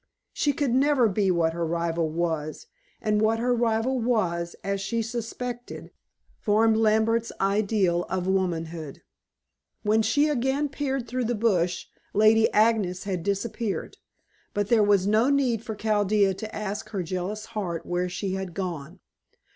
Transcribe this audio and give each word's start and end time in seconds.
She 0.33 0.51
could 0.51 0.71
never 0.73 1.07
be 1.07 1.29
what 1.29 1.53
her 1.53 1.63
rival 1.63 2.09
was, 2.09 2.65
and 2.99 3.21
what 3.21 3.37
her 3.37 3.53
rival 3.53 3.99
was, 3.99 4.55
as 4.63 4.81
she 4.81 5.03
suspected, 5.03 5.91
formed 6.39 6.75
Lambert's 6.75 7.31
ideal 7.39 8.05
of 8.09 8.25
womanhood. 8.25 9.03
When 9.83 10.01
she 10.01 10.27
again 10.27 10.69
peered 10.69 11.07
through 11.07 11.25
the 11.25 11.35
bush, 11.35 11.85
Lady 12.15 12.51
Agnes 12.51 13.03
had 13.03 13.21
disappeared. 13.21 13.97
But 14.55 14.69
there 14.69 14.81
was 14.81 15.05
no 15.05 15.29
need 15.29 15.63
for 15.63 15.75
Chaldea 15.75 16.33
to 16.33 16.55
ask 16.55 16.89
her 16.89 17.03
jealous 17.03 17.45
heart 17.53 17.85
where 17.85 18.09
she 18.09 18.33
had 18.33 18.55
gone. 18.55 19.01